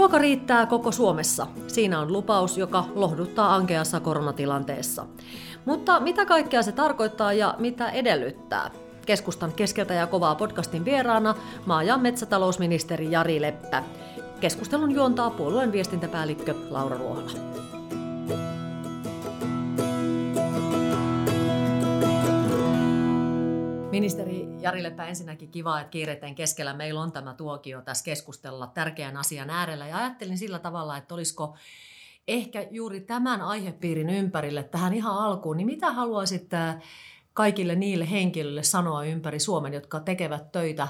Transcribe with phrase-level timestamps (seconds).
[0.00, 1.46] Ruoka riittää koko Suomessa.
[1.66, 5.06] Siinä on lupaus, joka lohduttaa ankeassa koronatilanteessa.
[5.64, 8.70] Mutta mitä kaikkea se tarkoittaa ja mitä edellyttää?
[9.06, 11.34] Keskustan keskeltä ja kovaa podcastin vieraana
[11.66, 13.82] maa- ja metsätalousministeri Jari Leppä.
[14.40, 17.30] Keskustelun juontaa puolueen viestintäpäällikkö Laura Ruohola.
[23.90, 24.29] Ministeri
[24.62, 29.50] Jari Leppä, ensinnäkin kiva, että kiireiden keskellä meillä on tämä tuokio tässä keskustella tärkeän asian
[29.50, 29.86] äärellä.
[29.88, 31.56] Ja ajattelin sillä tavalla, että olisiko
[32.28, 36.82] ehkä juuri tämän aihepiirin ympärille tähän ihan alkuun, niin mitä haluaisit äh,
[37.32, 40.88] kaikille niille henkilöille sanoa ympäri Suomen, jotka tekevät töitä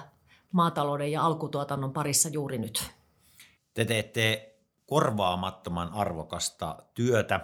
[0.52, 2.90] maatalouden ja alkutuotannon parissa juuri nyt?
[3.74, 4.54] Te teette
[4.86, 7.40] korvaamattoman arvokasta työtä.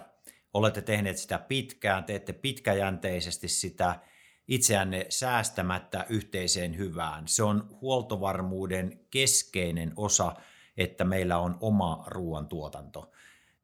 [0.53, 3.95] Olette tehneet sitä pitkään, teette pitkäjänteisesti sitä–
[4.47, 7.27] itseänne säästämättä yhteiseen hyvään.
[7.27, 10.35] Se on huoltovarmuuden keskeinen osa,
[10.77, 13.11] että meillä on oma ruoantuotanto.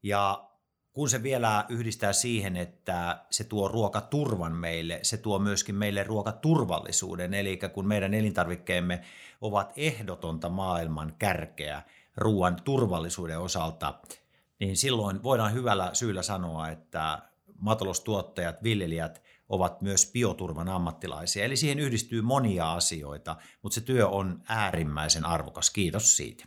[0.03, 0.49] Ja
[0.93, 7.33] kun se vielä yhdistää siihen, että se tuo ruokaturvan meille, se tuo myöskin meille ruokaturvallisuuden,
[7.33, 9.01] eli kun meidän elintarvikkeemme
[9.41, 11.81] ovat ehdotonta maailman kärkeä
[12.17, 13.93] ruoan turvallisuuden osalta,
[14.59, 17.21] niin silloin voidaan hyvällä syyllä sanoa, että
[17.59, 19.21] maataloustuottajat, viljelijät
[19.53, 21.45] ovat myös bioturvan ammattilaisia.
[21.45, 25.69] Eli siihen yhdistyy monia asioita, mutta se työ on äärimmäisen arvokas.
[25.69, 26.45] Kiitos siitä.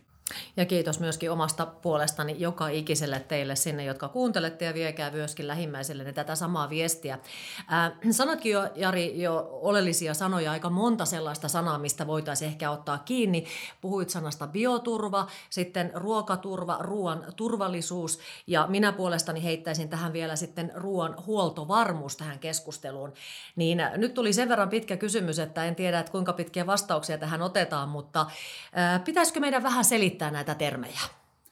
[0.57, 6.13] Ja kiitos myöskin omasta puolestani joka ikiselle teille sinne, jotka kuuntelette ja viekää myöskin lähimmäiselle
[6.13, 7.13] tätä samaa viestiä.
[7.13, 12.97] Äh, sanotkin jo, Jari, jo oleellisia sanoja, aika monta sellaista sanaa, mistä voitaisiin ehkä ottaa
[12.97, 13.45] kiinni.
[13.81, 21.15] Puhuit sanasta bioturva, sitten ruokaturva, ruoan turvallisuus ja minä puolestani heittäisin tähän vielä sitten ruoan
[21.25, 23.13] huoltovarmuus tähän keskusteluun.
[23.55, 27.17] Niin äh, nyt tuli sen verran pitkä kysymys, että en tiedä, että kuinka pitkiä vastauksia
[27.17, 30.99] tähän otetaan, mutta äh, pitäisikö meidän vähän selittää selittää näitä termejä?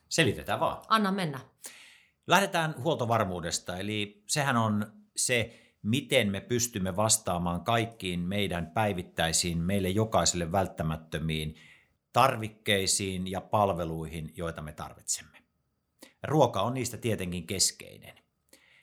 [0.09, 0.81] Selitetään vaan.
[0.87, 1.39] Anna mennä.
[2.27, 10.51] Lähdetään huoltovarmuudesta, eli sehän on se, miten me pystymme vastaamaan kaikkiin meidän päivittäisiin, meille jokaiselle
[10.51, 11.55] välttämättömiin
[12.13, 15.37] tarvikkeisiin ja palveluihin, joita me tarvitsemme.
[16.23, 18.15] Ruoka on niistä tietenkin keskeinen.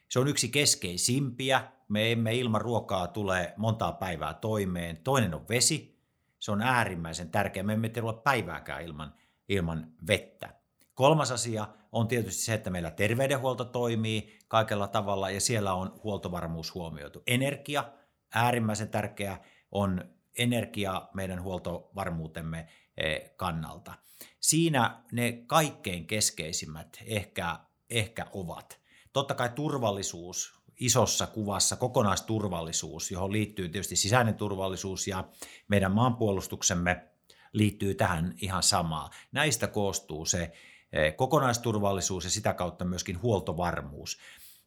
[0.09, 1.65] Se on yksi keskeisimpiä.
[1.89, 4.97] Me emme ilman ruokaa tule montaa päivää toimeen.
[4.97, 5.99] Toinen on vesi.
[6.39, 7.63] Se on äärimmäisen tärkeä.
[7.63, 9.15] Me emme tule päivääkään ilman
[9.49, 10.55] ilman vettä.
[10.95, 16.75] Kolmas asia on tietysti se, että meillä terveydenhuolto toimii kaikella tavalla ja siellä on huoltovarmuus
[16.75, 17.23] huomioitu.
[17.27, 17.93] Energia,
[18.35, 19.39] äärimmäisen tärkeä,
[19.71, 20.05] on
[20.39, 23.95] energia meidän huoltovarmuutemme eh, kannalta.
[24.41, 27.59] Siinä ne kaikkein keskeisimmät ehkä,
[27.91, 28.79] ehkä ovat.
[29.13, 35.25] Totta kai turvallisuus isossa kuvassa, kokonaisturvallisuus, johon liittyy tietysti sisäinen turvallisuus ja
[35.69, 37.09] meidän maanpuolustuksemme–
[37.53, 39.11] liittyy tähän ihan samaa.
[39.33, 40.53] Näistä koostuu se
[40.93, 44.19] eh, kokonaisturvallisuus ja sitä kautta myöskin huoltovarmuus.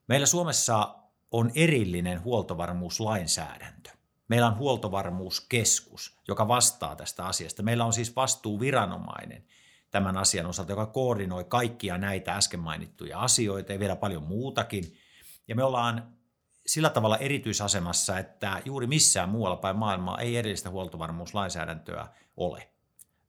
[0.08, 0.96] Meillä Suomessa
[1.32, 3.90] on erillinen huoltovarmuuslainsäädäntö.
[4.28, 7.64] Meillä on huoltovarmuuskeskus, joka vastaa tästä asiasta.
[7.64, 9.44] Meillä on siis vastuuviranomainen
[9.92, 14.98] tämän asian osalta, joka koordinoi kaikkia näitä äsken mainittuja asioita ja vielä paljon muutakin.
[15.48, 16.14] Ja me ollaan
[16.68, 22.08] sillä tavalla erityisasemassa, että juuri missään muualla päin maailmaa ei erillistä huoltovarmuuslainsäädäntöä
[22.38, 22.70] ole.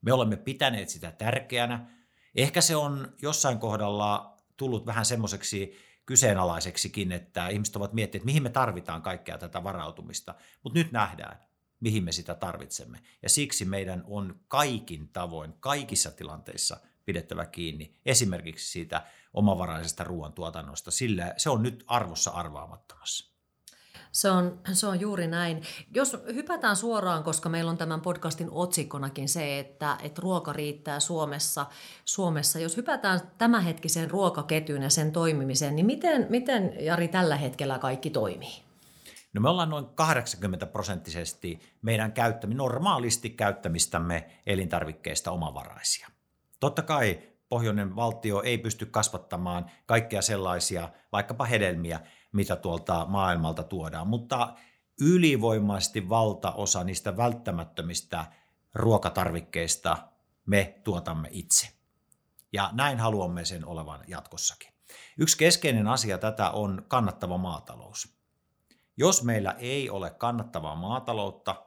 [0.03, 1.91] Me olemme pitäneet sitä tärkeänä.
[2.35, 8.43] Ehkä se on jossain kohdalla tullut vähän semmoiseksi kyseenalaiseksikin, että ihmiset ovat miettineet, että mihin
[8.43, 10.35] me tarvitaan kaikkea tätä varautumista.
[10.63, 11.41] Mutta nyt nähdään,
[11.81, 12.99] mihin me sitä tarvitsemme.
[13.23, 21.35] Ja siksi meidän on kaikin tavoin, kaikissa tilanteissa pidettävä kiinni esimerkiksi siitä omavaraisesta ruoantuotannosta, sillä
[21.37, 23.36] se on nyt arvossa arvaamattomassa.
[24.17, 25.63] Se on, se on juuri näin.
[25.95, 31.67] Jos hypätään suoraan, koska meillä on tämän podcastin otsikkonakin se, että, että ruoka riittää Suomessa,
[32.05, 32.59] Suomessa.
[32.59, 38.63] Jos hypätään tämänhetkiseen ruokaketjuun ja sen toimimiseen, niin miten, miten Jari tällä hetkellä kaikki toimii?
[39.33, 46.09] No me ollaan noin 80 prosenttisesti meidän käyttämi, normaalisti käyttämistämme elintarvikkeista omavaraisia.
[46.61, 47.19] Totta kai
[47.49, 52.01] pohjoinen valtio ei pysty kasvattamaan kaikkea sellaisia, vaikkapa hedelmiä,
[52.37, 54.55] mitä tuolta maailmalta tuodaan, mutta
[55.01, 58.27] ylivoimaisesti valtaosa niistä välttämättömistä
[58.75, 59.99] ruokatarvikkeista
[60.47, 61.69] me tuotamme itse.
[62.53, 64.73] Ja näin haluamme sen olevan jatkossakin.
[65.19, 68.17] Yksi keskeinen asia tätä on kannattava maatalous.
[68.97, 71.67] Jos meillä ei ole kannattavaa maataloutta,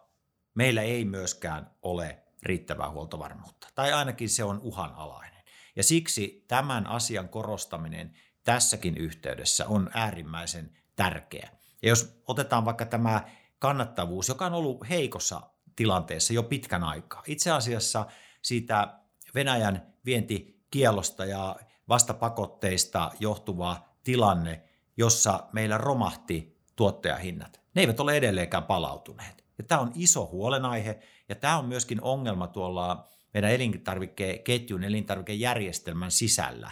[0.53, 5.43] meillä ei myöskään ole riittävää huoltovarmuutta, tai ainakin se on uhanalainen.
[5.75, 11.49] Ja siksi tämän asian korostaminen tässäkin yhteydessä on äärimmäisen tärkeä.
[11.81, 15.41] Ja jos otetaan vaikka tämä kannattavuus, joka on ollut heikossa
[15.75, 17.23] tilanteessa jo pitkän aikaa.
[17.27, 18.05] Itse asiassa
[18.41, 18.99] siitä
[19.35, 21.55] Venäjän vienti kielosta ja
[21.89, 24.63] vastapakotteista johtuva tilanne,
[24.97, 27.61] jossa meillä romahti tuottajahinnat.
[27.75, 29.43] Ne eivät ole edelleenkään palautuneet.
[29.57, 30.99] Ja tämä on iso huolenaihe
[31.29, 36.71] ja tämä on myöskin ongelma tuolla meidän elintarvikeketjun, elintarvikejärjestelmän sisällä.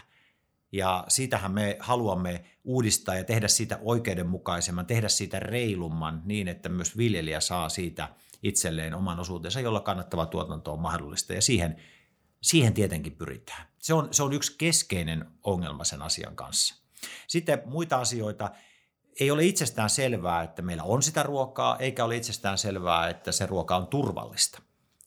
[0.72, 6.98] Ja siitähän me haluamme uudistaa ja tehdä siitä oikeudenmukaisemman, tehdä siitä reilumman niin, että myös
[6.98, 8.10] viljelijä saa siitä
[8.44, 11.34] itselleen oman osuutensa, jolla kannattava tuotanto on mahdollista.
[11.34, 11.76] Ja siihen,
[12.42, 13.68] siihen tietenkin pyritään.
[13.78, 16.76] Se on, se on yksi keskeinen ongelma sen asian kanssa.
[17.28, 18.52] Sitten muita asioita.
[19.20, 23.46] Ei ole itsestään selvää, että meillä on sitä ruokaa, eikä ole itsestään selvää, että se
[23.46, 24.62] ruoka on turvallista.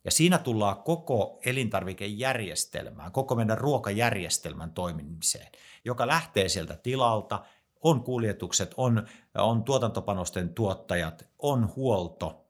[0.04, 5.52] Ja siinä tullaan koko elintarvikejärjestelmään, koko meidän ruokajärjestelmän toimimiseen,
[5.84, 7.44] joka lähtee sieltä tilalta,
[7.82, 12.46] on kuljetukset, on, on tuotantopanosten tuottajat, on huolto,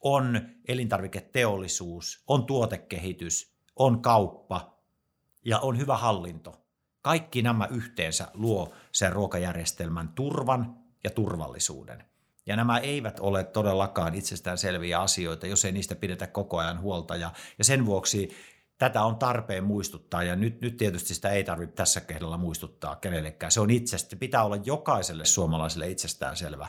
[0.00, 4.78] on elintarviketeollisuus, on tuotekehitys, on kauppa
[5.44, 6.62] ja on hyvä hallinto.
[7.02, 12.11] Kaikki nämä yhteensä luo sen ruokajärjestelmän turvan ja turvallisuuden.
[12.46, 17.16] Ja nämä eivät ole todellakaan itsestään selviä asioita, jos ei niistä pidetä koko ajan huolta.
[17.16, 18.30] Ja, ja sen vuoksi
[18.78, 23.52] tätä on tarpeen muistuttaa, ja nyt, nyt tietysti sitä ei tarvitse tässä kehdalla muistuttaa kenellekään.
[23.52, 26.68] Se on itsestä, pitää olla jokaiselle suomalaiselle itsestään selvä,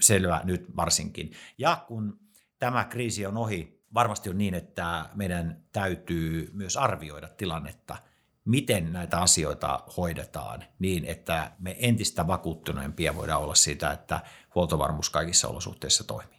[0.00, 1.32] selvä nyt varsinkin.
[1.58, 2.18] Ja kun
[2.58, 7.96] tämä kriisi on ohi, varmasti on niin, että meidän täytyy myös arvioida tilannetta–
[8.48, 14.20] miten näitä asioita hoidetaan niin, että me entistä vakuuttuneempia voidaan olla siitä, että
[14.58, 16.38] huoltovarmuus kaikissa olosuhteissa toimii.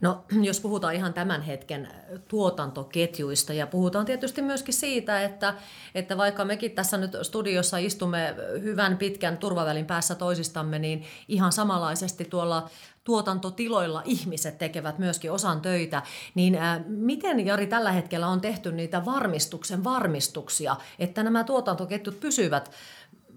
[0.00, 1.88] No, jos puhutaan ihan tämän hetken
[2.28, 5.54] tuotantoketjuista ja puhutaan tietysti myöskin siitä, että,
[5.94, 12.24] että vaikka mekin tässä nyt studiossa istumme hyvän pitkän turvavälin päässä toisistamme, niin ihan samanlaisesti
[12.24, 12.70] tuolla
[13.04, 16.02] tuotantotiloilla ihmiset tekevät myöskin osan töitä,
[16.34, 22.70] niin ää, miten Jari tällä hetkellä on tehty niitä varmistuksen varmistuksia, että nämä tuotantoketjut pysyvät,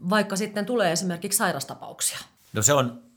[0.09, 2.17] vaikka sitten tulee esimerkiksi sairastapauksia?
[2.53, 3.08] No se on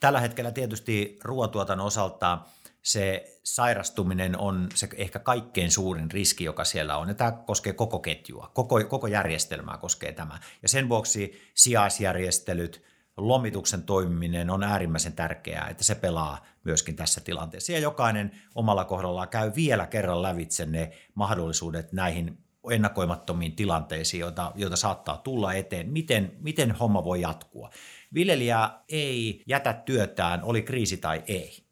[0.00, 2.38] tällä hetkellä tietysti ruoantuotannon osalta
[2.82, 7.08] se sairastuminen on se ehkä kaikkein suurin riski, joka siellä on.
[7.08, 10.38] Ja tämä koskee koko ketjua, koko, koko järjestelmää koskee tämä.
[10.62, 12.82] Ja sen vuoksi sijaisjärjestelyt,
[13.16, 17.72] lomituksen toimiminen on äärimmäisen tärkeää, että se pelaa myöskin tässä tilanteessa.
[17.72, 22.38] Ja jokainen omalla kohdallaan käy vielä kerran lävitse ne mahdollisuudet näihin
[22.70, 25.90] ennakoimattomiin tilanteisiin, joita, joita saattaa tulla eteen.
[25.90, 27.70] Miten, miten homma voi jatkua?
[28.16, 31.66] Viljelijä ei jätä työtään, oli kriisi tai ei.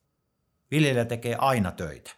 [0.70, 2.11] Viljelijä tekee aina töitä.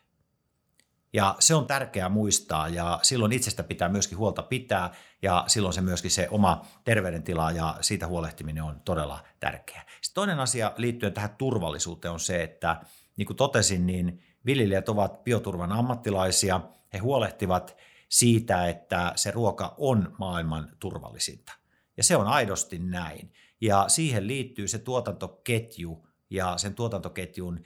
[1.12, 5.80] Ja se on tärkeää muistaa ja silloin itsestä pitää myöskin huolta pitää ja silloin se
[5.80, 9.84] myöskin se oma terveydentila ja siitä huolehtiminen on todella tärkeää.
[10.00, 12.80] Sitten toinen asia liittyen tähän turvallisuuteen on se, että
[13.16, 16.60] niin kuin totesin, niin viljelijät ovat bioturvan ammattilaisia.
[16.92, 17.76] He huolehtivat
[18.08, 21.52] siitä, että se ruoka on maailman turvallisinta.
[21.96, 23.32] Ja se on aidosti näin.
[23.60, 27.60] Ja siihen liittyy se tuotantoketju ja sen tuotantoketjun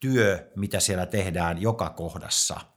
[0.00, 2.60] työ, mitä siellä tehdään joka kohdassa–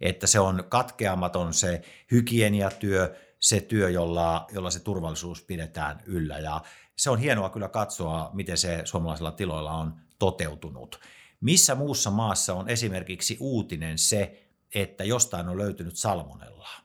[0.00, 6.38] että se on katkeamaton se hygieniatyö, se työ, jolla, jolla se turvallisuus pidetään yllä.
[6.38, 6.62] Ja
[6.96, 11.00] se on hienoa kyllä katsoa, miten se suomalaisilla tiloilla on toteutunut.
[11.40, 16.80] Missä muussa maassa on esimerkiksi uutinen se, että jostain on löytynyt salmonellaa?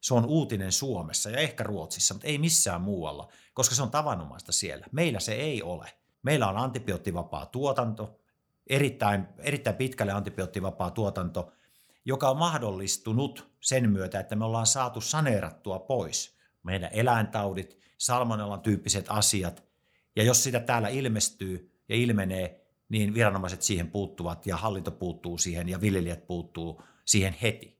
[0.00, 4.52] Se on uutinen Suomessa ja ehkä Ruotsissa, mutta ei missään muualla, koska se on tavanomaista
[4.52, 4.86] siellä.
[4.92, 5.92] Meillä se ei ole.
[6.22, 8.20] Meillä on antibioottivapaa tuotanto,
[8.66, 11.48] erittäin, erittäin pitkälle antibioottivapaa tuotanto–
[12.04, 19.06] joka on mahdollistunut sen myötä, että me ollaan saatu saneerattua pois meidän eläintaudit, salmonellan tyyppiset
[19.08, 19.64] asiat.
[20.16, 25.68] Ja jos sitä täällä ilmestyy ja ilmenee, niin viranomaiset siihen puuttuvat ja hallinto puuttuu siihen
[25.68, 27.78] ja viljelijät puuttuu siihen heti.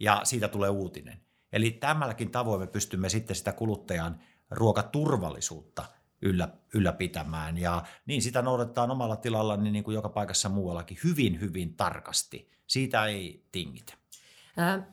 [0.00, 1.20] Ja siitä tulee uutinen.
[1.52, 4.20] Eli tämälläkin tavoin me pystymme sitten sitä kuluttajan
[4.50, 5.84] ruokaturvallisuutta
[6.22, 7.58] yllä, ylläpitämään.
[7.58, 12.50] Ja niin sitä noudatetaan omalla tilalla niin, niin kuin joka paikassa muuallakin hyvin, hyvin tarkasti.
[12.66, 13.94] Siitä ei tingitä.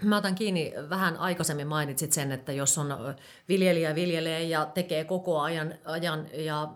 [0.04, 2.88] Mä otan kiinni, vähän aikaisemmin mainitsit sen, että jos on
[3.50, 6.74] viljelijä viljelee ja tekee koko ajan, ajan ja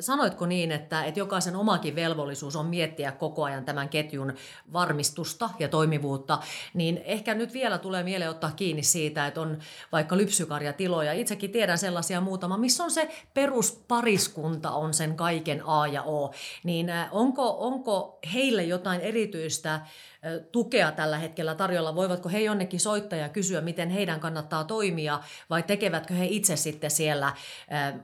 [0.00, 4.34] sanoitko niin, että, että jokaisen omakin velvollisuus on miettiä koko ajan tämän ketjun
[4.72, 6.38] varmistusta ja toimivuutta,
[6.74, 9.58] niin ehkä nyt vielä tulee mieleen ottaa kiinni siitä, että on
[9.92, 11.12] vaikka lypsykarjatiloja.
[11.12, 16.32] Itsekin tiedän sellaisia muutama, missä on se peruspariskunta on sen kaiken A ja O.
[16.64, 19.80] Niin onko, onko heille jotain erityistä
[20.52, 21.94] tukea tällä hetkellä tarjolla?
[21.94, 26.90] Voivatko he jonnekin soittaa ja kysyä, miten heidän kannattaa toimia, vai tekevätkö he itse sitten
[26.90, 27.32] siellä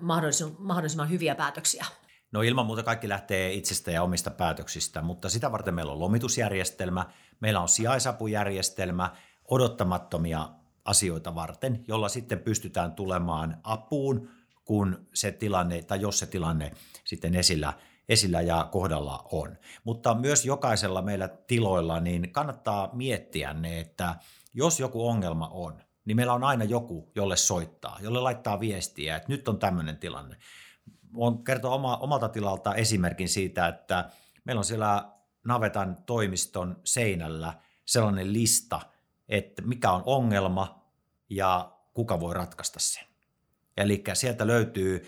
[0.00, 1.84] mahdollisimman, hyviä päätöksiä?
[2.32, 7.06] No ilman muuta kaikki lähtee itsestä ja omista päätöksistä, mutta sitä varten meillä on lomitusjärjestelmä,
[7.40, 9.10] meillä on sijaisapujärjestelmä,
[9.48, 10.48] odottamattomia
[10.84, 14.28] asioita varten, jolla sitten pystytään tulemaan apuun,
[14.64, 16.72] kun se tilanne, tai jos se tilanne
[17.04, 17.72] sitten esillä,
[18.10, 19.56] esillä ja kohdalla on.
[19.84, 24.16] Mutta myös jokaisella meillä tiloilla niin kannattaa miettiä ne, että
[24.54, 29.28] jos joku ongelma on, niin meillä on aina joku, jolle soittaa, jolle laittaa viestiä, että
[29.28, 30.36] nyt on tämmöinen tilanne.
[31.14, 34.10] Voin kertoa oma, omalta tilalta esimerkin siitä, että
[34.44, 35.10] meillä on siellä
[35.44, 38.80] navetan toimiston seinällä sellainen lista,
[39.28, 40.84] että mikä on ongelma
[41.28, 43.04] ja kuka voi ratkaista sen.
[43.76, 45.06] Eli sieltä löytyy,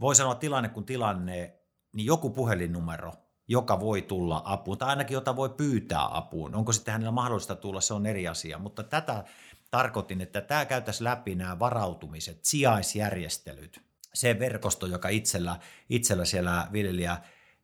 [0.00, 1.57] voi sanoa tilanne kuin tilanne,
[1.92, 3.12] niin joku puhelinnumero,
[3.48, 6.54] joka voi tulla apuun, tai ainakin jota voi pyytää apuun.
[6.54, 8.58] Onko sitten hänellä mahdollista tulla, se on eri asia.
[8.58, 9.24] Mutta tätä
[9.70, 13.80] tarkoitin, että tämä käytäisiin läpi nämä varautumiset, sijaisjärjestelyt,
[14.14, 15.56] se verkosto, joka itsellä,
[15.88, 17.18] itsellä siellä viljelijä,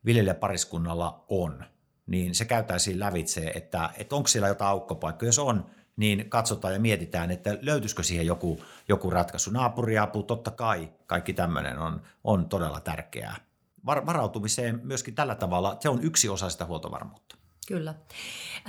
[0.05, 1.65] viljelijäpariskunnalla on,
[2.07, 5.29] niin se käytäisiin lävitse, että, että onko siellä jotain aukkopaikkoja.
[5.29, 9.51] Jos on, niin katsotaan ja mietitään, että löytyisikö siihen joku, joku ratkaisu.
[9.51, 13.37] Naapuriapu, totta kai, kaikki tämmöinen on, on todella tärkeää.
[13.87, 17.44] Varautumiseen myöskin tällä tavalla, se on yksi osa sitä huoltovarmuutta.
[17.67, 17.95] Kyllä.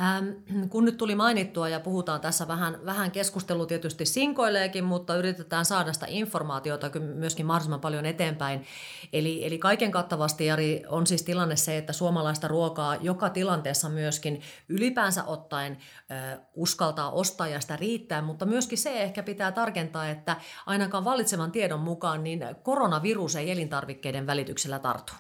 [0.02, 5.66] Ähm, kun nyt tuli mainittua ja puhutaan tässä vähän, vähän keskustelu tietysti sinkoileekin, mutta yritetään
[5.66, 8.66] saada sitä informaatiota myöskin mahdollisimman paljon eteenpäin.
[9.14, 14.42] Eli, eli kaiken kattavasti, Jari, on siis tilanne se, että suomalaista ruokaa joka tilanteessa myöskin
[14.70, 15.78] ylipäänsä ottaen
[16.12, 20.36] äh, uskaltaa ostaa ja sitä riittää, mutta myöskin se ehkä pitää tarkentaa, että
[20.66, 25.14] ainakaan valitsevan tiedon mukaan niin koronavirus ei elintarvikkeiden välityksellä tartu.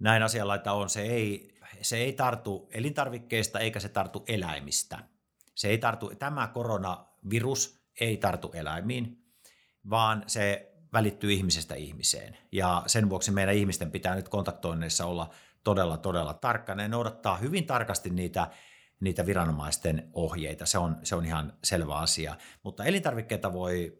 [0.00, 0.90] Näin asianlaita on.
[0.90, 1.51] Se ei
[1.82, 4.98] se ei tartu elintarvikkeista eikä se tartu eläimistä.
[5.54, 9.24] Se ei tartu, tämä koronavirus ei tartu eläimiin,
[9.90, 12.38] vaan se välittyy ihmisestä ihmiseen.
[12.52, 15.30] Ja sen vuoksi meidän ihmisten pitää nyt kontaktoinneissa olla
[15.64, 18.50] todella, todella tarkkana ja noudattaa hyvin tarkasti niitä,
[19.00, 20.66] niitä viranomaisten ohjeita.
[20.66, 22.36] Se on, se on ihan selvä asia.
[22.62, 23.98] Mutta elintarvikkeita voi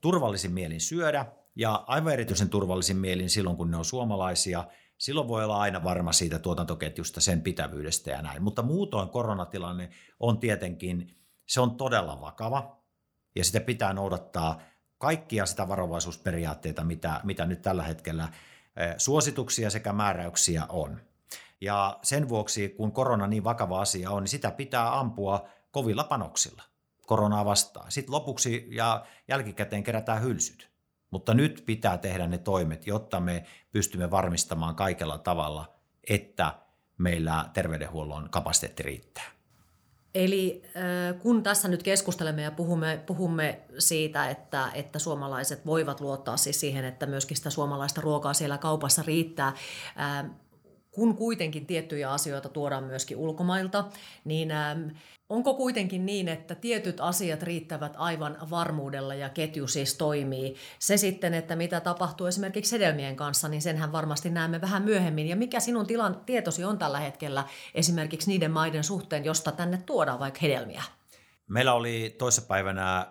[0.00, 4.64] turvallisin mielin syödä ja aivan erityisen turvallisin mielin silloin, kun ne on suomalaisia–
[4.98, 8.42] silloin voi olla aina varma siitä tuotantoketjusta, sen pitävyydestä ja näin.
[8.42, 12.76] Mutta muutoin koronatilanne on tietenkin, se on todella vakava
[13.36, 14.60] ja sitä pitää noudattaa
[14.98, 18.28] kaikkia sitä varovaisuusperiaatteita, mitä, mitä nyt tällä hetkellä
[18.76, 21.00] eh, suosituksia sekä määräyksiä on.
[21.60, 26.62] Ja sen vuoksi, kun korona niin vakava asia on, niin sitä pitää ampua kovilla panoksilla
[27.06, 27.92] koronaa vastaan.
[27.92, 30.75] Sitten lopuksi ja jälkikäteen kerätään hylsyt.
[31.10, 35.74] Mutta nyt pitää tehdä ne toimet, jotta me pystymme varmistamaan kaikella tavalla,
[36.08, 36.54] että
[36.98, 39.24] meillä terveydenhuollon kapasiteetti riittää.
[40.14, 40.62] Eli
[41.22, 46.84] kun tässä nyt keskustelemme ja puhumme, puhumme siitä, että, että suomalaiset voivat luottaa siis siihen,
[46.84, 49.52] että myöskin sitä suomalaista ruokaa siellä kaupassa riittää,
[50.90, 53.84] kun kuitenkin tiettyjä asioita tuodaan myöskin ulkomailta,
[54.24, 54.52] niin
[55.28, 60.54] Onko kuitenkin niin, että tietyt asiat riittävät aivan varmuudella ja ketju siis toimii?
[60.78, 65.26] Se sitten, että mitä tapahtuu esimerkiksi hedelmien kanssa, niin senhän varmasti näemme vähän myöhemmin.
[65.26, 70.18] Ja mikä sinun tilan tietosi on tällä hetkellä esimerkiksi niiden maiden suhteen, josta tänne tuodaan
[70.18, 70.82] vaikka hedelmiä?
[71.48, 73.06] Meillä oli toissapäivänä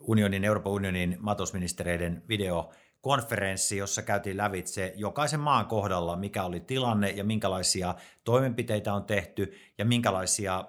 [0.00, 2.70] unionin, Euroopan unionin maatalousministereiden video
[3.00, 7.94] konferenssi, jossa käytiin lävitse jokaisen maan kohdalla, mikä oli tilanne ja minkälaisia
[8.24, 10.64] toimenpiteitä on tehty ja minkälaisia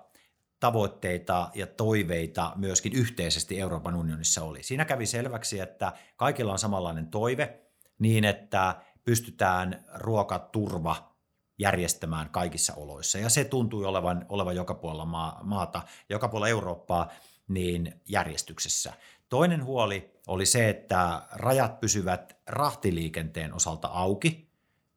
[0.63, 4.63] tavoitteita ja toiveita myöskin yhteisesti Euroopan unionissa oli.
[4.63, 7.59] Siinä kävi selväksi, että kaikilla on samanlainen toive
[7.99, 11.15] niin, että pystytään ruokaturva
[11.57, 13.17] järjestämään kaikissa oloissa.
[13.17, 15.05] Ja se tuntui olevan, olevan joka puolella
[15.43, 17.11] maata, joka puolella Eurooppaa
[17.47, 18.93] niin järjestyksessä.
[19.29, 24.49] Toinen huoli oli se, että rajat pysyvät rahtiliikenteen osalta auki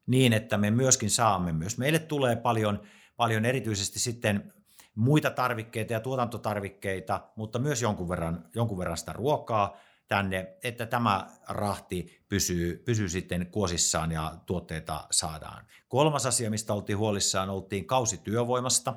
[0.06, 2.82] niin, että me myöskin saamme, myös meille tulee paljon,
[3.16, 4.52] paljon erityisesti sitten
[4.96, 9.76] muita tarvikkeita ja tuotantotarvikkeita, mutta myös jonkun verran, jonkun verran sitä ruokaa
[10.08, 15.66] tänne, että tämä rahti pysyy, pysyy sitten kuosissaan ja tuotteita saadaan.
[15.88, 18.94] Kolmas asia, mistä oltiin huolissaan, oltiin kausityövoimasta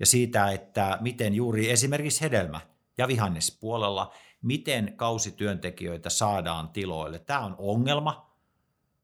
[0.00, 2.60] ja siitä, että miten juuri esimerkiksi hedelmä-
[2.98, 7.18] ja vihannespuolella, miten kausityöntekijöitä saadaan tiloille.
[7.18, 8.33] Tämä on ongelma,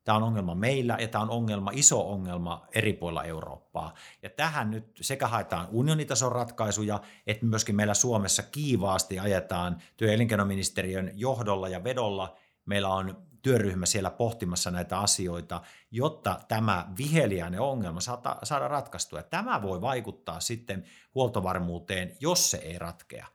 [0.05, 3.95] Tämä on ongelma meillä ja tämä on ongelma, iso ongelma eri puolilla Eurooppaa.
[4.23, 10.15] Ja tähän nyt sekä haetaan unionitason ratkaisuja, että myöskin meillä Suomessa kiivaasti ajetaan työ- ja
[10.15, 12.37] elinkeinoministeriön johdolla ja vedolla.
[12.65, 19.23] Meillä on työryhmä siellä pohtimassa näitä asioita, jotta tämä viheliäinen ongelma saada, saada ratkaistua.
[19.23, 23.27] Tämä voi vaikuttaa sitten huoltovarmuuteen, jos se ei ratkea.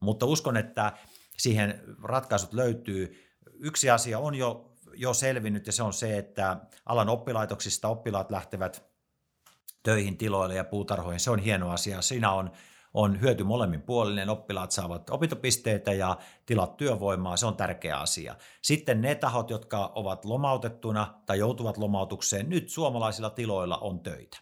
[0.00, 0.92] Mutta uskon, että
[1.36, 3.20] siihen ratkaisut löytyy.
[3.58, 8.94] Yksi asia on jo jo selvinnyt ja se on se, että alan oppilaitoksista oppilaat lähtevät
[9.82, 11.20] töihin tiloille ja puutarhoihin.
[11.20, 12.02] Se on hieno asia.
[12.02, 12.50] Siinä on,
[12.94, 18.36] on hyöty molemmin puolinen, oppilaat saavat opintopisteitä ja tilat työvoimaa, se on tärkeä asia.
[18.62, 24.38] Sitten ne tahot, jotka ovat lomautettuna tai joutuvat lomautukseen, nyt suomalaisilla tiloilla on töitä.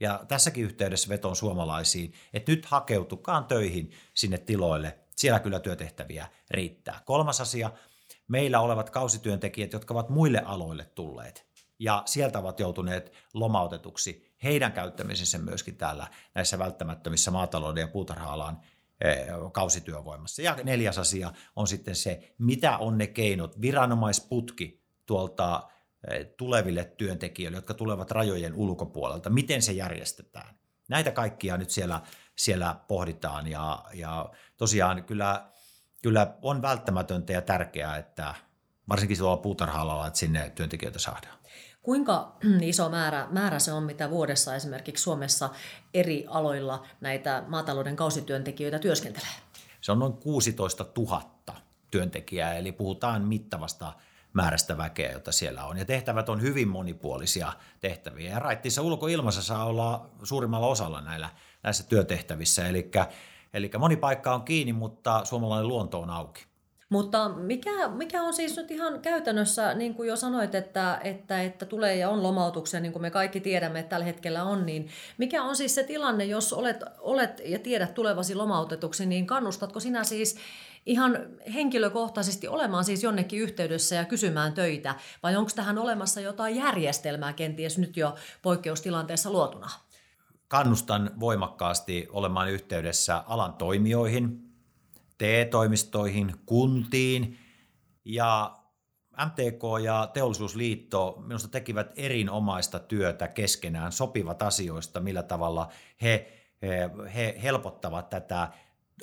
[0.00, 4.98] Ja tässäkin yhteydessä veton suomalaisiin, että nyt hakeutukaan töihin sinne tiloille.
[5.16, 7.00] Siellä kyllä työtehtäviä riittää.
[7.04, 7.70] Kolmas asia,
[8.28, 15.38] meillä olevat kausityöntekijät, jotka ovat muille aloille tulleet ja sieltä ovat joutuneet lomautetuksi, heidän käyttämisensä
[15.38, 18.60] myöskin täällä näissä välttämättömissä maatalouden ja puutarha-alan
[19.00, 20.42] eh, kausityövoimassa.
[20.42, 25.68] Ja neljäs asia on sitten se, mitä on ne keinot, viranomaisputki tuolta
[26.10, 30.58] eh, tuleville työntekijöille, jotka tulevat rajojen ulkopuolelta, miten se järjestetään.
[30.88, 32.00] Näitä kaikkia nyt siellä,
[32.36, 35.50] siellä pohditaan ja, ja tosiaan kyllä,
[36.04, 38.34] kyllä on välttämätöntä ja tärkeää, että
[38.88, 41.38] varsinkin tuolla puutarha-alalla, että sinne työntekijöitä saadaan.
[41.82, 45.50] Kuinka iso määrä, määrä se on, mitä vuodessa esimerkiksi Suomessa
[45.94, 49.28] eri aloilla näitä maatalouden kausityöntekijöitä työskentelee?
[49.80, 51.22] Se on noin 16 000
[51.90, 53.92] työntekijää, eli puhutaan mittavasta
[54.32, 55.76] määrästä väkeä, jota siellä on.
[55.76, 58.30] Ja tehtävät on hyvin monipuolisia tehtäviä.
[58.30, 61.28] Ja raittissa ulkoilmassa saa olla suurimmalla osalla näillä,
[61.62, 62.68] näissä työtehtävissä.
[62.68, 62.90] Eli,
[63.54, 66.44] eli moni paikka on kiinni, mutta suomalainen luonto on auki.
[66.88, 71.66] Mutta mikä, mikä on siis nyt ihan käytännössä, niin kuin jo sanoit, että, että, että
[71.66, 75.42] tulee ja on lomautuksia, niin kuin me kaikki tiedämme, että tällä hetkellä on, niin mikä
[75.42, 80.36] on siis se tilanne, jos olet, olet ja tiedät tulevasi lomautetuksi, niin kannustatko sinä siis
[80.86, 81.18] ihan
[81.54, 87.78] henkilökohtaisesti olemaan siis jonnekin yhteydessä ja kysymään töitä, vai onko tähän olemassa jotain järjestelmää kenties
[87.78, 89.70] nyt jo poikkeustilanteessa luotuna?
[90.54, 94.52] Kannustan voimakkaasti olemaan yhteydessä alan toimijoihin,
[95.18, 97.38] TE-toimistoihin, kuntiin
[98.04, 98.56] ja
[99.26, 105.68] MTK ja Teollisuusliitto minusta tekivät erinomaista työtä keskenään, sopivat asioista, millä tavalla
[106.02, 106.32] he,
[106.62, 108.48] he, he helpottavat tätä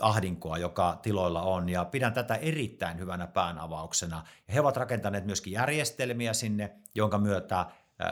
[0.02, 4.24] ahdinkoa, joka tiloilla on, ja pidän tätä erittäin hyvänä päänavauksena.
[4.54, 7.66] He ovat rakentaneet myöskin järjestelmiä sinne, jonka myötä,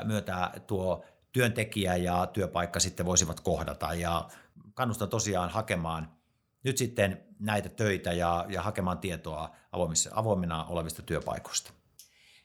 [0.06, 4.28] myötä tuo työntekijä ja työpaikka sitten voisivat kohdata, ja
[4.74, 6.12] kannustan tosiaan hakemaan
[6.64, 11.72] nyt sitten näitä töitä ja, ja hakemaan tietoa avoimissa, avoimina olevista työpaikoista.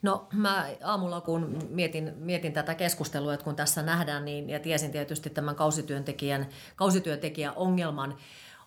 [0.03, 4.93] No mä aamulla kun mietin, mietin tätä keskustelua, että kun tässä nähdään, niin, ja tiesin
[4.93, 8.17] tietysti tämän kausityöntekijän, kausityöntekijän ongelman,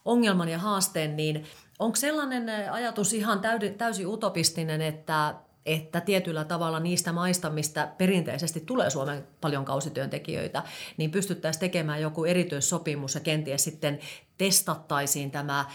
[0.05, 1.45] ongelman ja haasteen, niin
[1.79, 3.41] onko sellainen ajatus ihan
[3.77, 5.35] täysin utopistinen, että
[5.67, 10.63] että tietyllä tavalla niistä maista, mistä perinteisesti tulee Suomen paljon kausityöntekijöitä,
[10.97, 13.99] niin pystyttäisiin tekemään joku erityissopimus ja kenties sitten
[14.37, 15.65] testattaisiin tämä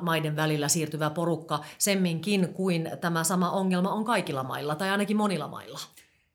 [0.00, 5.48] maiden välillä siirtyvä porukka semminkin kuin tämä sama ongelma on kaikilla mailla tai ainakin monilla
[5.48, 5.80] mailla.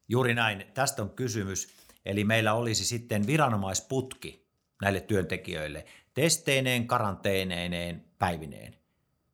[0.08, 1.76] Juuri näin, tästä on kysymys.
[2.06, 4.48] Eli meillä olisi sitten viranomaisputki
[4.82, 8.76] näille työntekijöille testeineen, karanteeneineen, päivineen.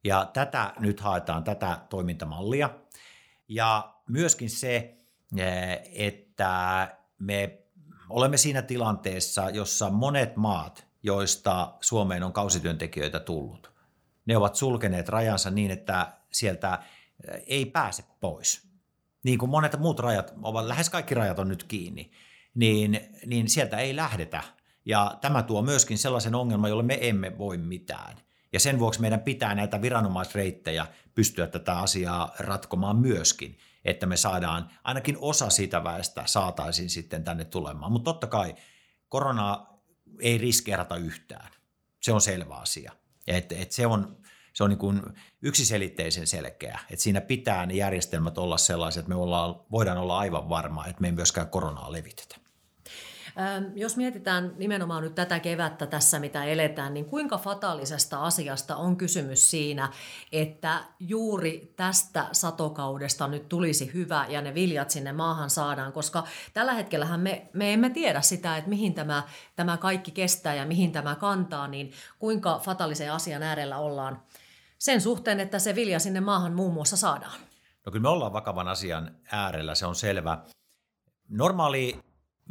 [0.04, 2.70] Ja tätä nyt haetaan, tätä toimintamallia–
[3.48, 4.98] ja myöskin se,
[5.38, 7.60] eh, että me
[8.10, 13.72] olemme siinä tilanteessa, jossa monet maat, joista Suomeen on kausityöntekijöitä tullut,
[14.26, 16.80] ne ovat sulkeneet rajansa niin, että sieltä
[17.32, 18.68] eh, ei pääse pois.
[19.24, 22.12] Niin kuin monet muut rajat, ovat, lähes kaikki rajat on nyt kiinni,
[22.56, 24.44] niin, niin sieltä ei lähdetä.
[24.86, 28.18] Ja tämä tuo myöskin sellaisen ongelman, jolle me emme voi mitään.
[28.54, 34.70] Ja sen vuoksi meidän pitää näitä viranomaisreittejä pystyä tätä asiaa ratkomaan myöskin, että me saadaan
[34.84, 37.92] ainakin osa siitä väestä saataisiin sitten tänne tulemaan.
[37.92, 38.56] Mutta totta kai
[39.10, 39.68] korona
[40.20, 41.52] ei riskeerata yhtään.
[42.02, 42.92] Se on selvä asia.
[43.28, 44.18] Et, et se on,
[44.54, 45.02] se on niin kuin
[45.42, 46.80] yksiselitteisen selkeä.
[46.92, 51.02] Et siinä pitää ne järjestelmät olla sellaiset, että me ollaan, voidaan olla aivan varma, että
[51.02, 52.47] me ei myöskään koronaa levitetä.
[53.76, 59.52] Jos mietitään nimenomaan nyt tätä kevättä tässä, mitä eletään, niin kuinka fataalisesta asiasta on kysymys
[59.52, 59.92] siinä,
[60.32, 66.24] että juuri tästä satokaudesta nyt tulisi hyvä ja ne viljat sinne maahan saadaan, koska
[66.54, 69.24] tällä hetkellähän me, me emme tiedä sitä, että mihin tämä,
[69.56, 74.22] tämä kaikki kestää ja mihin tämä kantaa, niin kuinka fataalisen asian äärellä ollaan
[74.78, 77.40] sen suhteen, että se vilja sinne maahan muun muassa saadaan.
[77.86, 80.38] No kyllä me ollaan vakavan asian äärellä, se on selvä.
[81.30, 82.00] Normaali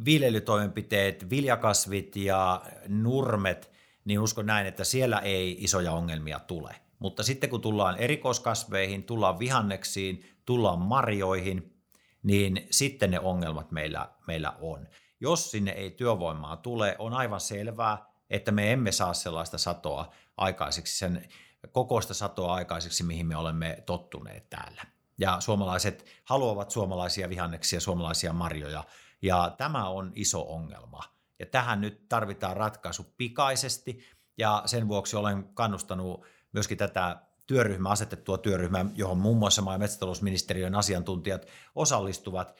[0.04, 3.72] viljelytoimenpiteet, viljakasvit ja nurmet,
[4.04, 6.74] niin uskon näin, että siellä ei isoja ongelmia tule.
[6.98, 11.76] Mutta sitten kun tullaan erikoiskasveihin, tullaan vihanneksiin, tullaan marjoihin,
[12.22, 14.88] niin sitten ne ongelmat meillä, meillä on.
[15.20, 20.98] Jos sinne ei työvoimaa tule, on aivan selvää, että me emme saa sellaista satoa aikaiseksi,
[20.98, 21.28] sen
[21.72, 24.82] kokoista satoa aikaiseksi, mihin me olemme tottuneet täällä.
[25.18, 28.84] Ja suomalaiset haluavat suomalaisia vihanneksia, suomalaisia marjoja,
[29.26, 31.02] ja tämä on iso ongelma.
[31.38, 33.98] Ja tähän nyt tarvitaan ratkaisu pikaisesti.
[34.38, 39.78] Ja sen vuoksi olen kannustanut myöskin tätä työryhmää, asetettua työryhmää, johon muun muassa maa- ja
[39.78, 42.56] metsätalousministeriön asiantuntijat osallistuvat,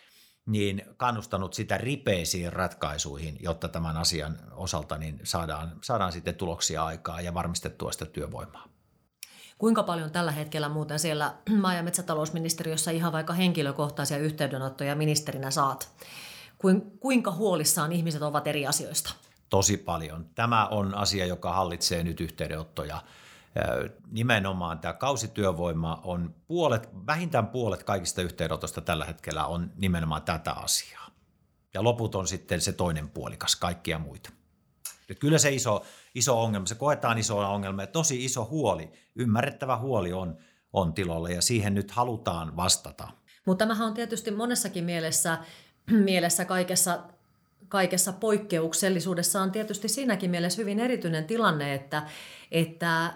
[0.47, 7.21] niin kannustanut sitä ripeisiin ratkaisuihin, jotta tämän asian osalta niin saadaan, saadaan sitten tuloksia aikaa
[7.21, 8.69] ja varmistettua sitä työvoimaa.
[9.59, 15.91] Kuinka paljon tällä hetkellä muuten siellä maa- ja metsätalousministeriössä ihan vaikka henkilökohtaisia yhteydenottoja ministerinä saat?
[17.01, 19.15] Kuinka huolissaan ihmiset ovat eri asioista?
[19.51, 20.31] Tosi paljon.
[20.35, 23.03] Tämä on asia, joka hallitsee nyt yhteydenottoja.
[24.11, 31.07] Nimenomaan tämä kausityövoima on puolet, vähintään puolet kaikista yhteydenotosta tällä hetkellä on nimenomaan tätä asiaa.
[31.75, 34.31] Ja loput on sitten se toinen puolikas, kaikkia muita.
[35.09, 39.77] Nyt kyllä se iso, iso ongelma, se koetaan iso ongelma ja tosi iso huoli, ymmärrettävä
[39.77, 40.37] huoli on,
[40.73, 43.09] on tilolla ja siihen nyt halutaan vastata.
[43.47, 45.39] Mutta tämähän on tietysti monessakin mielessä,
[46.05, 47.03] mielessä kaikessa
[47.69, 52.03] kaikessa poikkeuksellisuudessa on tietysti siinäkin mielessä hyvin erityinen tilanne, että,
[52.51, 53.13] että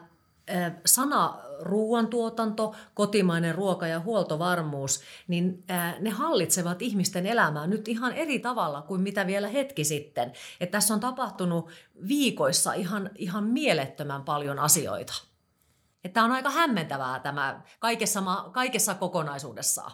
[0.87, 5.65] sana ruoantuotanto, kotimainen ruoka ja huoltovarmuus, niin
[6.01, 10.33] ne hallitsevat ihmisten elämää nyt ihan eri tavalla kuin mitä vielä hetki sitten.
[10.61, 11.71] Että tässä on tapahtunut
[12.09, 15.13] viikoissa ihan, ihan mielettömän paljon asioita.
[16.05, 19.93] Että on aika hämmentävää tämä kaikessa, kaikessa kokonaisuudessaan.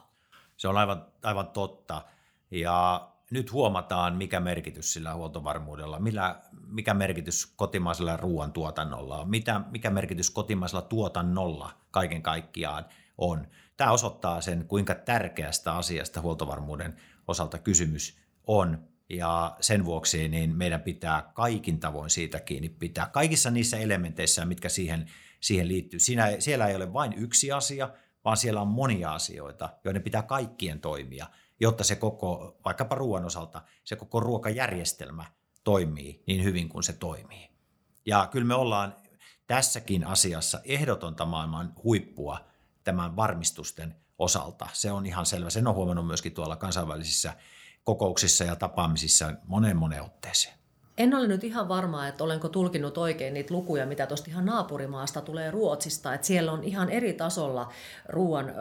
[0.57, 2.03] Se on aivan, aivan totta.
[2.51, 9.91] Ja nyt huomataan, mikä merkitys sillä huoltovarmuudella, millä, mikä merkitys kotimaisella ruoantuotannolla on, mitä, mikä
[9.91, 12.85] merkitys kotimaisella tuotannolla kaiken kaikkiaan
[13.19, 13.47] on.
[13.77, 16.97] Tämä osoittaa sen, kuinka tärkeästä asiasta huoltovarmuuden
[17.29, 23.07] osalta kysymys on, ja sen vuoksi niin meidän pitää kaikin tavoin siitä kiinni pitää.
[23.07, 26.01] Kaikissa niissä elementeissä, mitkä siihen, siihen liittyy.
[26.01, 27.91] Siinä, siellä ei ole vain yksi asia,
[28.25, 31.27] vaan siellä on monia asioita, joiden pitää kaikkien toimia–
[31.61, 35.25] jotta se koko, vaikkapa ruoan osalta, se koko ruokajärjestelmä
[35.65, 37.51] toimii niin hyvin kuin se toimii.
[38.07, 38.97] Ja kyllä me ollaan
[39.47, 42.41] tässäkin asiassa ehdotonta maailman huippua
[42.85, 44.69] tämän varmistusten osalta.
[44.73, 45.51] Se on ihan selvä.
[45.51, 47.37] Sen on huomannut myöskin tuolla kansainvälisissä
[47.85, 50.59] kokouksissa ja tapaamisissa monen monen otteeseen.
[50.99, 55.21] En ole nyt ihan varma, että olenko tulkinut oikein niitä lukuja, mitä tuosta ihan naapurimaasta
[55.21, 56.15] tulee Ruotsista.
[56.15, 57.73] Että siellä on ihan eri tasolla
[58.09, 58.53] ruoan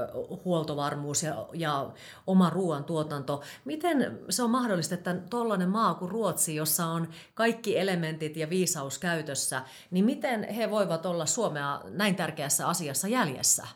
[0.46, 1.90] huoltovarmuus ja, ja
[2.28, 3.42] oma ruoan tuotanto.
[3.66, 9.00] Miten se on mahdollista, että tuollainen maa kuin Ruotsi, jossa on kaikki elementit ja viisaus
[9.00, 13.68] käytössä, niin miten he voivat olla Suomea näin tärkeässä asiassa jäljessä?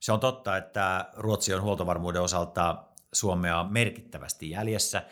[0.00, 5.02] Se on totta, että Ruotsi on huoltovarmuuden osalta Suomea merkittävästi jäljessä.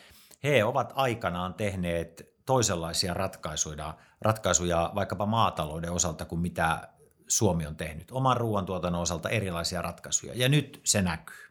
[0.45, 6.89] He ovat aikanaan tehneet toisenlaisia ratkaisuja, ratkaisuja vaikkapa maatalouden osalta kuin mitä
[7.29, 8.11] Suomi on tehnyt.
[8.11, 11.47] Oman ruoantuotannon osalta erilaisia ratkaisuja ja nyt se näkyy.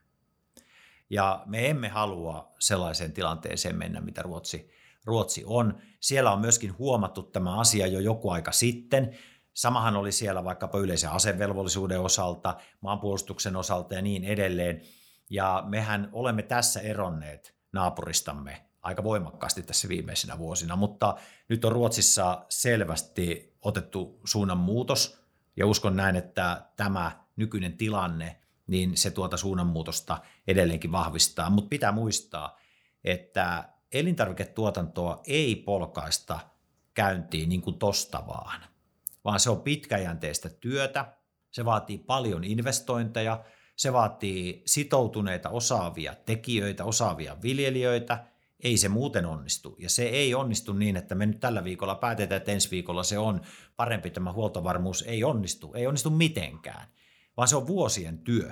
[1.09, 4.71] Ja me emme halua sellaiseen tilanteeseen mennä, mitä Ruotsi,
[5.05, 5.77] Ruotsi on.
[5.99, 9.17] Siellä on myöskin huomattu tämä asia jo joku aika sitten.
[9.53, 14.81] Samahan oli siellä vaikkapa yleisen asevelvollisuuden osalta, maanpuolustuksen osalta ja niin edelleen.
[15.29, 21.15] Ja mehän olemme tässä eronneet naapuristamme aika voimakkaasti tässä viimeisinä vuosina, mutta
[21.49, 25.19] nyt on Ruotsissa selvästi otettu suunnan muutos
[25.57, 30.17] ja uskon näin, että tämä nykyinen tilanne, niin se tuota suunnanmuutosta
[30.47, 32.59] edelleenkin vahvistaa, mutta pitää muistaa,
[33.03, 36.39] että elintarviketuotantoa ei polkaista
[36.93, 38.61] käyntiin niin kuin tosta vaan,
[39.23, 41.13] vaan se on pitkäjänteistä työtä,
[41.51, 43.43] se vaatii paljon investointeja,
[43.75, 48.23] se vaatii sitoutuneita osaavia tekijöitä, osaavia viljelijöitä–
[48.59, 49.75] ei se muuten onnistu.
[49.79, 53.17] Ja se ei onnistu niin, että me nyt tällä viikolla päätetään, että ensi viikolla se
[53.17, 53.41] on
[53.75, 55.01] parempi tämä huoltovarmuus.
[55.01, 56.87] Ei onnistu, ei onnistu mitenkään,
[57.37, 58.51] vaan se on vuosien työ.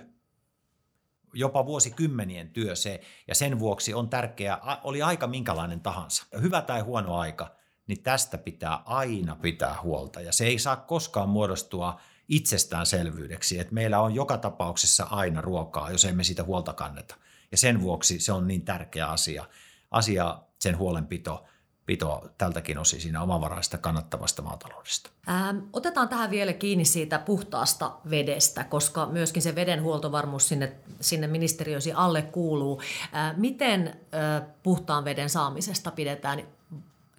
[1.33, 6.81] Jopa vuosikymmenien työ se, ja sen vuoksi on tärkeää, oli aika minkälainen tahansa, hyvä tai
[6.81, 7.55] huono aika,
[7.87, 10.21] niin tästä pitää aina pitää huolta.
[10.21, 16.05] Ja se ei saa koskaan muodostua itsestäänselvyydeksi, että meillä on joka tapauksessa aina ruokaa, jos
[16.05, 17.15] emme sitä huolta kanneta.
[17.51, 19.45] Ja sen vuoksi se on niin tärkeä asia
[19.93, 21.43] asia sen huolenpito
[21.85, 25.09] pito tältäkin osin siinä omavaraista kannattavasta maataloudesta.
[25.29, 31.27] Ähm, otetaan tähän vielä kiinni siitä puhtaasta vedestä, koska myöskin se veden huoltovarmuus sinne, sinne
[31.27, 32.81] ministeriösi alle kuuluu.
[33.15, 36.43] Äh, miten äh, puhtaan veden saamisesta pidetään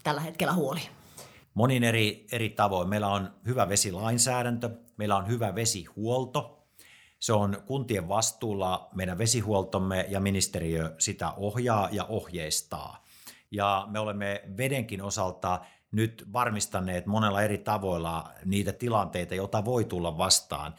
[0.02, 0.80] tällä hetkellä huoli?
[1.54, 2.88] Monin eri, eri tavoin.
[2.88, 6.54] Meillä on hyvä vesilainsäädäntö, meillä on hyvä vesihuolto,
[7.24, 13.04] se on kuntien vastuulla meidän vesihuoltomme ja ministeriö sitä ohjaa ja ohjeistaa.
[13.50, 15.60] Ja me olemme vedenkin osalta
[15.92, 20.74] nyt varmistaneet monella eri tavoilla niitä tilanteita, joita voi tulla vastaan.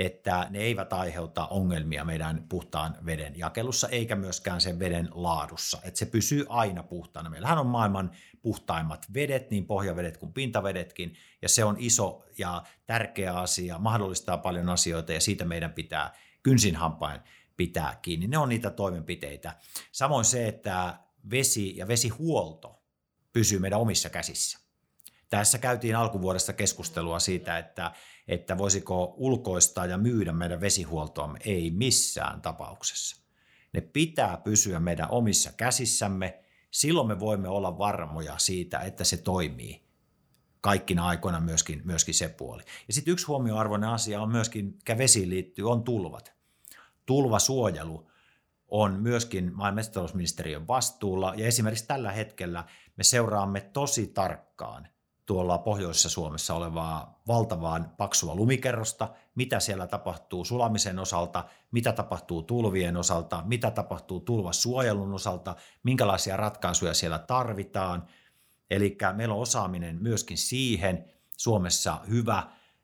[0.00, 5.98] Että ne eivät aiheuta ongelmia meidän puhtaan veden jakelussa eikä myöskään sen veden laadussa, että
[5.98, 7.30] se pysyy aina puhtaana.
[7.30, 8.10] Meillähän on maailman
[8.42, 14.68] puhtaimmat vedet, niin pohjavedet kuin pintavedetkin, ja se on iso ja tärkeä asia, mahdollistaa paljon
[14.68, 17.20] asioita ja siitä meidän pitää kynsin hampain
[17.56, 18.26] pitää kiinni.
[18.26, 19.56] Ne on niitä toimenpiteitä.
[19.92, 20.98] Samoin se, että
[21.30, 22.82] vesi ja vesihuolto
[23.32, 24.69] pysyy meidän omissa käsissä.
[25.30, 27.92] Tässä käytiin alkuvuodesta keskustelua siitä, että,
[28.28, 31.38] että voisiko ulkoistaa ja myydä meidän vesihuoltoamme.
[31.44, 33.16] Ei missään tapauksessa.
[33.72, 36.40] Ne pitää pysyä meidän omissa käsissämme.
[36.70, 39.82] Silloin me voimme olla varmoja siitä, että se toimii
[40.60, 42.62] kaikkina aikoina myöskin, myöskin se puoli.
[42.88, 46.32] Ja sitten yksi huomioarvoinen asia on myöskin, mikä vesiin liittyy, on tulvat.
[47.06, 48.10] Tulvasuojelu
[48.68, 52.64] on myöskin maa- metsätalousministeriön vastuulla, ja esimerkiksi tällä hetkellä
[52.96, 54.88] me seuraamme tosi tarkkaan–
[55.30, 62.96] tuolla pohjoisessa Suomessa olevaa valtavaan paksua lumikerrosta, mitä siellä tapahtuu sulamisen osalta, mitä tapahtuu tulvien
[62.96, 68.06] osalta, mitä tapahtuu tulvasuojelun osalta, minkälaisia ratkaisuja siellä tarvitaan.
[68.70, 71.04] Eli meillä on osaaminen myöskin siihen
[71.36, 72.42] Suomessa hyvä,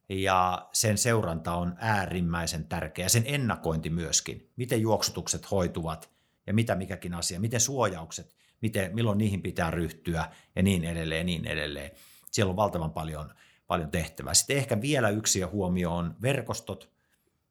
[0.08, 6.10] ja sen seuranta on äärimmäisen tärkeä, sen ennakointi myöskin, miten juoksutukset hoituvat
[6.46, 11.24] ja mitä mikäkin asia, miten suojaukset, miten, milloin niihin pitää ryhtyä ja niin edelleen ja
[11.24, 11.90] niin edelleen
[12.30, 13.34] siellä on valtavan paljon,
[13.66, 14.34] paljon tehtävää.
[14.34, 16.90] Sitten ehkä vielä yksi huomio on verkostot,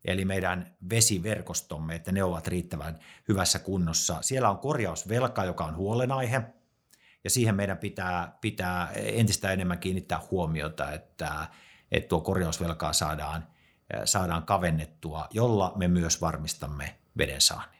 [0.06, 4.18] eli meidän vesiverkostomme, että ne ovat riittävän hyvässä kunnossa.
[4.22, 6.42] Siellä on korjausvelka, joka on huolenaihe,
[7.24, 11.48] ja siihen meidän pitää, pitää entistä enemmän kiinnittää huomiota, että,
[11.92, 13.48] että tuo korjausvelkaa saadaan,
[14.06, 17.75] saadaan kavennettua, jolla me myös varmistamme veden saannin.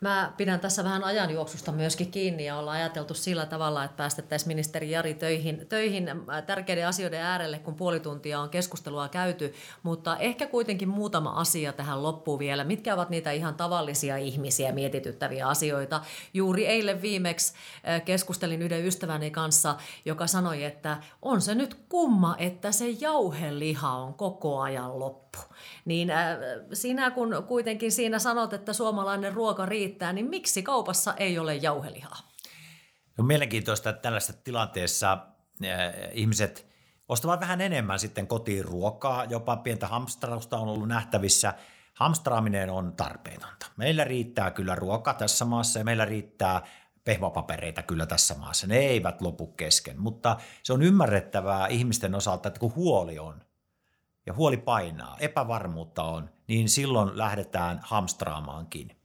[0.00, 4.90] Mä pidän tässä vähän ajanjuoksusta myöskin kiinni ja ollaan ajateltu sillä tavalla, että päästettäisiin ministeri
[4.90, 10.46] Jari töihin, töihin äh, tärkeiden asioiden äärelle, kun puoli tuntia on keskustelua käyty, mutta ehkä
[10.46, 12.64] kuitenkin muutama asia tähän loppuun vielä.
[12.64, 16.00] Mitkä ovat niitä ihan tavallisia ihmisiä mietityttäviä asioita?
[16.34, 17.54] Juuri eilen viimeksi
[17.88, 23.92] äh, keskustelin yhden ystäväni kanssa, joka sanoi, että on se nyt kumma, että se jauheliha
[23.92, 25.38] on koko ajan loppu.
[25.84, 26.36] Niin äh,
[26.72, 32.18] sinä kun kuitenkin siinä sanot, että suomalainen ruoka riittää, niin miksi kaupassa ei ole jauhelihaa?
[33.18, 36.66] On mielenkiintoista, että tällaisessa tilanteessa äh, ihmiset
[37.08, 41.54] ostavat vähän enemmän sitten kotiin ruokaa, jopa pientä hamstrausta on ollut nähtävissä.
[41.94, 43.66] Hamstraaminen on tarpeetonta.
[43.76, 46.62] Meillä riittää kyllä ruoka tässä maassa ja meillä riittää
[47.04, 48.66] pehmopapereita kyllä tässä maassa.
[48.66, 53.42] Ne eivät lopu kesken, mutta se on ymmärrettävää ihmisten osalta, että kun huoli on,
[54.26, 58.97] ja huoli painaa, epävarmuutta on, niin silloin lähdetään hamstraamaankin.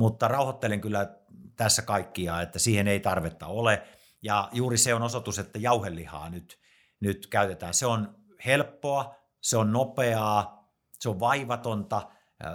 [0.00, 1.14] Mutta rauhoittelen kyllä
[1.56, 3.82] tässä kaikkia, että siihen ei tarvetta ole.
[4.22, 6.58] Ja juuri se on osoitus, että jauhelihaa nyt,
[7.00, 7.74] nyt käytetään.
[7.74, 8.14] Se on
[8.46, 10.68] helppoa, se on nopeaa,
[11.00, 12.02] se on vaivatonta–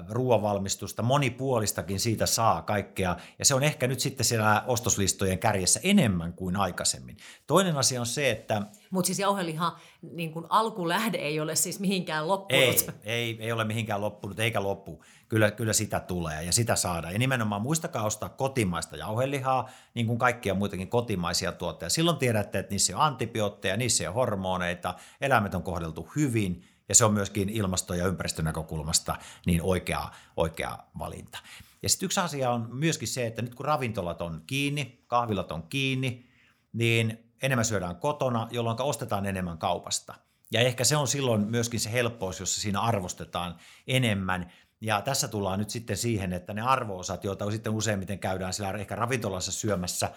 [0.10, 6.34] ruoanvalmistusta, monipuolistakin siitä saa kaikkea, ja se on ehkä nyt sitten siellä ostoslistojen kärjessä enemmän
[6.34, 7.18] kuin aikaisemmin.
[7.48, 8.62] Toinen asia on se, että...
[8.92, 12.64] Mutta siis jauheliha, niin kuin alkulähde ei ole siis mihinkään loppunut.
[12.64, 15.04] Ei, ei, ei ole mihinkään loppunut, eikä loppu.
[15.28, 17.14] Kyllä, kyllä sitä tulee ja sitä saadaan.
[17.14, 21.94] Ja nimenomaan muistakaa ostaa kotimaista jauhelihaa, niin kuin kaikkia muitakin kotimaisia tuotteita.
[21.94, 27.06] Silloin tiedätte, että niissä on antibiootteja, niissä on hormoneita, eläimet on kohdeltu hyvin– ja se
[27.06, 31.40] on myöskin ilmasto- ja ympäristönäkökulmasta niin oikea, oikea valinta.
[31.82, 35.64] Ja sitten yksi asia on myöskin se, että nyt kun ravintolat on kiinni, kahvilat on
[35.64, 36.30] kiinni,
[36.74, 40.14] niin enemmän syödään kotona, jolloin ostetaan enemmän kaupasta.
[40.52, 43.56] Ja ehkä se on silloin myöskin se helppous, jossa siinä arvostetaan
[43.88, 44.52] enemmän.
[44.82, 48.96] Ja tässä tullaan nyt sitten siihen, että ne arvoosat, joita sitten useimmiten käydään siellä ehkä
[48.96, 50.12] ravintolassa syömässä,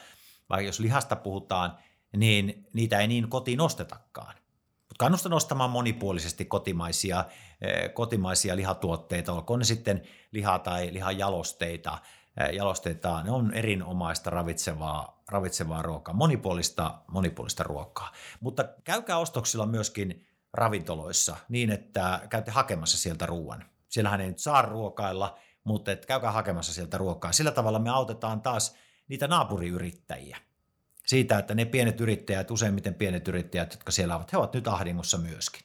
[0.49, 1.79] vai jos lihasta puhutaan,
[2.17, 4.35] niin niitä ei niin kotiin ostetakaan.
[4.99, 7.25] Kannustan ostamaan monipuolisesti kotimaisia,
[7.61, 11.99] eh, kotimaisia lihatuotteita, olkoon ne sitten liha- tai lihajalosteita,
[12.41, 18.13] eh, jalosteita, ne on erinomaista ravitsevaa, ravitsevaa ruokaa, monipuolista, monipuolista ruokaa.
[18.41, 23.65] Mutta käykää ostoksilla myöskin ravintoloissa niin, että käytte hakemassa sieltä ruoan.
[23.89, 27.33] Siellähän ei nyt saa ruokailla, mutta et käykää hakemassa sieltä ruokaa.
[27.33, 28.77] Sillä tavalla me autetaan taas
[29.09, 30.48] niitä naapuriyrittäjiä
[31.09, 35.19] siitä, että ne pienet yrittäjät, useimmiten pienet yrittäjät, jotka siellä ovat, he ovat nyt ahdingossa
[35.19, 35.63] myöskin.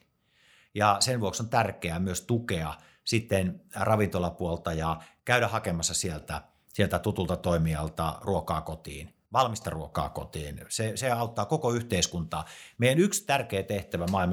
[0.74, 7.36] Ja sen vuoksi on tärkeää myös tukea sitten ravintolapuolta ja käydä hakemassa sieltä, sieltä tutulta
[7.36, 10.60] toimijalta ruokaa kotiin, valmista ruokaa kotiin.
[10.68, 12.44] Se, se auttaa koko yhteiskuntaa.
[12.78, 14.26] Meidän yksi tärkeä tehtävä maa- ja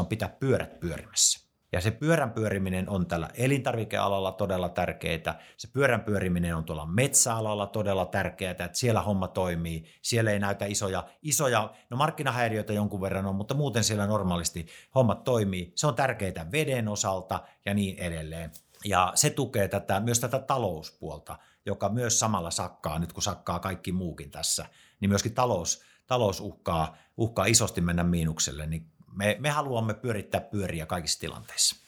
[0.00, 1.51] on pitää pyörät pyörimässä.
[1.72, 5.40] Ja se pyörän pyöriminen on tällä elintarvikealalla todella tärkeää.
[5.56, 9.84] Se pyörän pyöriminen on tuolla metsäalalla todella tärkeää, että siellä homma toimii.
[10.02, 15.24] Siellä ei näytä isoja, isoja no markkinahäiriöitä jonkun verran on, mutta muuten siellä normaalisti hommat
[15.24, 15.72] toimii.
[15.74, 18.50] Se on tärkeää veden osalta ja niin edelleen.
[18.84, 23.92] Ja se tukee tätä, myös tätä talouspuolta, joka myös samalla sakkaa, nyt kun sakkaa kaikki
[23.92, 24.66] muukin tässä,
[25.00, 30.86] niin myöskin talous, talous uhkaa, uhkaa isosti mennä miinukselle, niin me, me haluamme pyörittää pyöriä
[30.86, 31.81] kaikissa tilanteissa.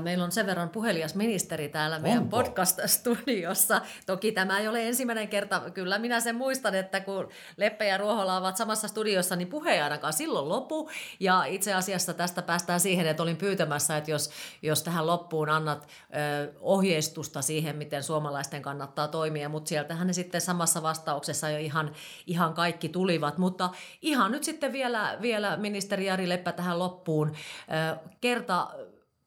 [0.00, 3.80] Meillä on sen verran puhelias ministeri täällä meidän podcast-studiossa.
[4.06, 5.70] Toki tämä ei ole ensimmäinen kerta.
[5.74, 9.80] Kyllä minä sen muistan, että kun Leppe ja Ruohola ovat samassa studiossa, niin puhe ei
[9.80, 10.90] ainakaan silloin lopu.
[11.20, 14.30] Ja itse asiassa tästä päästään siihen, että olin pyytämässä, että jos,
[14.62, 20.40] jos tähän loppuun annat ö, ohjeistusta siihen, miten suomalaisten kannattaa toimia, mutta sieltähän ne sitten
[20.40, 21.92] samassa vastauksessa jo ihan,
[22.26, 23.38] ihan kaikki tulivat.
[23.38, 23.70] Mutta
[24.02, 27.28] ihan nyt sitten vielä, vielä ministeri Jari Leppä tähän loppuun.
[27.28, 28.68] Ö, kerta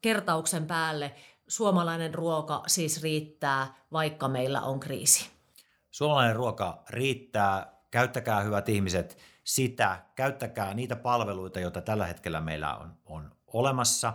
[0.05, 1.15] kertauksen päälle
[1.47, 5.29] suomalainen ruoka siis riittää, vaikka meillä on kriisi.
[5.91, 7.75] Suomalainen ruoka riittää.
[7.91, 14.13] Käyttäkää hyvät ihmiset sitä, käyttäkää niitä palveluita, joita tällä hetkellä meillä on, on olemassa.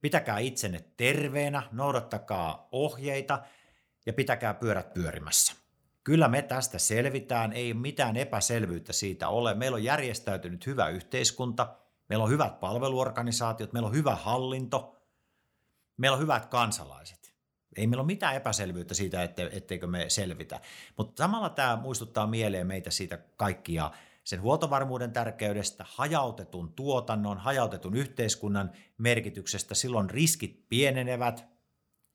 [0.00, 3.42] Pitäkää itsenne terveenä, noudattakaa ohjeita
[4.06, 5.54] ja pitäkää pyörät pyörimässä.
[6.04, 9.54] Kyllä me tästä selvitään, ei mitään epäselvyyttä siitä ole.
[9.54, 11.76] Meillä on järjestäytynyt hyvä yhteiskunta,
[12.08, 14.94] meillä on hyvät palveluorganisaatiot, meillä on hyvä hallinto,
[15.96, 17.34] meillä on hyvät kansalaiset.
[17.76, 20.60] Ei meillä ole mitään epäselvyyttä siitä, etteikö me selvitä.
[20.96, 23.90] Mutta samalla tämä muistuttaa mieleen meitä siitä kaikkia
[24.24, 29.74] sen huoltovarmuuden tärkeydestä, hajautetun tuotannon, hajautetun yhteiskunnan merkityksestä.
[29.74, 31.46] Silloin riskit pienenevät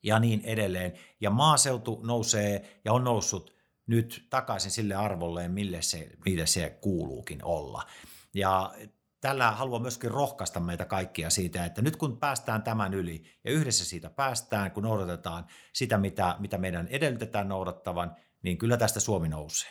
[0.04, 0.94] ja niin edelleen.
[1.22, 3.54] Ja maaseutu nousee ja on noussut
[3.88, 7.86] nyt takaisin sille arvolleen, mille se, mille se kuuluukin olla.
[8.34, 8.74] Ja
[9.21, 13.86] tällä haluan myöskin rohkaista meitä kaikkia siitä, että nyt kun päästään tämän yli ja yhdessä
[13.86, 19.69] siitä päästään, kun noudatetaan sitä, mitä, mitä meidän edellytetään noudattavan, niin kyllä tästä Suomi nousee.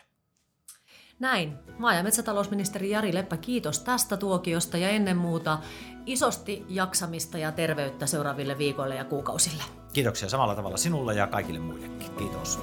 [1.18, 1.58] Näin.
[1.78, 5.58] Maa- ja metsätalousministeri Jari Leppä, kiitos tästä tuokiosta ja ennen muuta
[6.06, 9.62] isosti jaksamista ja terveyttä seuraaville viikoille ja kuukausille.
[9.92, 12.14] Kiitoksia samalla tavalla sinulle ja kaikille muillekin.
[12.14, 12.58] Kiitos.